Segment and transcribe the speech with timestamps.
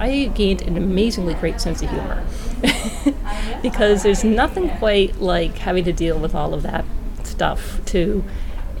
[0.00, 2.24] I gained an amazingly great sense of humor.
[3.62, 6.84] Because there's nothing quite like having to deal with all of that
[7.24, 8.24] stuff to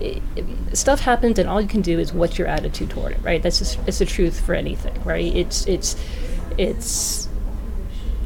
[0.00, 0.20] eh,
[0.72, 3.42] stuff happens and all you can do is what's your attitude toward it right?
[3.42, 5.34] That's just, it's the truth for anything right?
[5.36, 5.96] It's it's
[6.56, 7.28] it's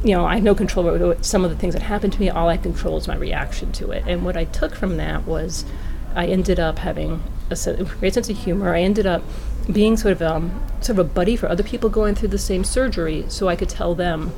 [0.03, 2.29] you know i have no control over some of the things that happen to me.
[2.29, 4.03] All i control is my reaction to it.
[4.07, 5.65] And what i took from that was
[6.15, 7.55] i ended up having a
[7.99, 8.73] great sense of humor.
[8.73, 9.23] I ended up
[9.71, 12.63] being sort of um, sort of a buddy for other people going through the same
[12.63, 14.31] surgery so i could tell them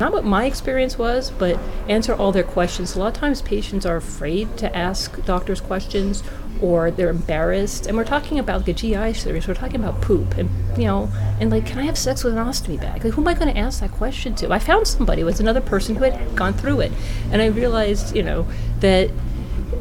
[0.00, 2.94] not what my experience was, but answer all their questions.
[2.94, 6.22] A lot of times patients are afraid to ask doctors questions
[6.60, 7.86] or they're embarrassed.
[7.86, 11.10] And we're talking about a GI service, we're talking about poop and you know,
[11.40, 13.04] and like, can I have sex with an ostomy bag?
[13.04, 14.52] Like who am I gonna ask that question to?
[14.52, 16.92] I found somebody, it was another person who had gone through it.
[17.32, 18.46] And I realized, you know,
[18.80, 19.10] that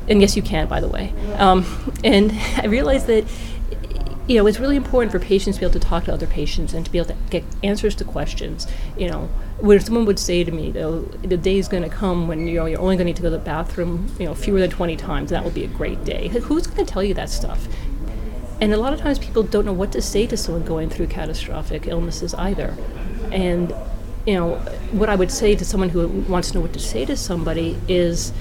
[0.09, 1.13] and yes you can by the way.
[1.35, 1.65] Um,
[2.03, 3.25] and I realized that
[4.27, 6.73] you know, it's really important for patients to be able to talk to other patients
[6.73, 8.67] and to be able to get answers to questions.
[8.97, 12.27] You know, when someone would say to me, oh, the day is going to come
[12.27, 14.35] when you know you're only going to need to go to the bathroom, you know,
[14.35, 16.27] fewer than 20 times, that will be a great day.
[16.27, 17.67] Who's going to tell you that stuff?
[18.59, 21.07] And a lot of times people don't know what to say to someone going through
[21.07, 22.75] catastrophic illnesses either.
[23.31, 23.73] And
[24.25, 24.55] you know,
[24.91, 27.79] what I would say to someone who wants to know what to say to somebody
[27.87, 28.33] is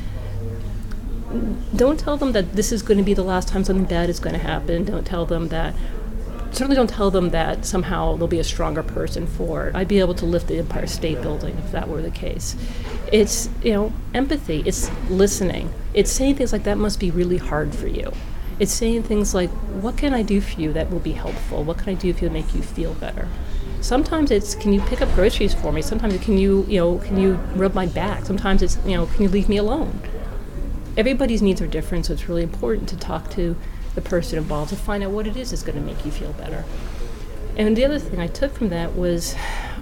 [1.75, 4.20] don't tell them that this is going to be the last time something bad is
[4.20, 4.84] going to happen.
[4.84, 5.75] Don't tell them that.
[6.53, 9.75] Certainly, don't tell them that somehow they'll be a stronger person for it.
[9.77, 12.56] I'd be able to lift the Empire State Building if that were the case.
[13.12, 14.62] It's you know empathy.
[14.65, 15.73] It's listening.
[15.93, 18.12] It's saying things like that must be really hard for you.
[18.59, 19.50] It's saying things like,
[19.83, 21.62] "What can I do for you that will be helpful?
[21.62, 23.28] What can I do for you to make you feel better?"
[23.83, 27.21] Sometimes it's, "Can you pick up groceries for me?" Sometimes "Can you you know can
[27.21, 30.00] you rub my back?" Sometimes it's you know, "Can you leave me alone?"
[30.97, 33.56] Everybody's needs are different, so it's really important to talk to
[33.94, 36.33] the person involved to find out what it is that's going to make you feel
[36.34, 36.64] better.
[37.56, 39.34] And the other thing I took from that was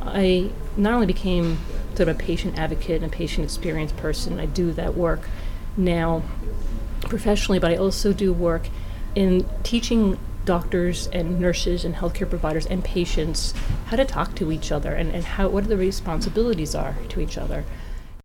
[0.03, 1.59] I not only became
[1.97, 5.29] sort of a patient advocate and a patient experience person, I do that work
[5.77, 6.23] now
[7.01, 8.69] professionally, but I also do work
[9.15, 13.55] in teaching doctors and nurses and healthcare providers and patients
[13.87, 17.39] how to talk to each other and, and how what the responsibilities are to each
[17.39, 17.65] other.